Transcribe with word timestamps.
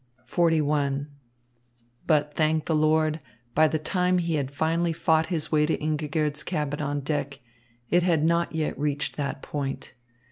XLI 0.27 1.05
But, 2.07 2.33
thank 2.33 2.65
the 2.65 2.73
Lord, 2.73 3.19
by 3.53 3.67
the 3.67 3.77
time 3.77 4.17
he 4.17 4.33
had 4.33 4.49
finally 4.49 4.93
fought 4.93 5.27
his 5.27 5.51
way 5.51 5.67
to 5.67 5.77
Ingigerd's 5.77 6.41
cabin 6.41 6.81
on 6.81 7.01
deck, 7.01 7.39
it 7.91 8.01
had 8.01 8.23
not 8.25 8.55
yet 8.55 8.79
reached 8.79 9.15
that 9.17 9.43
point. 9.43 9.93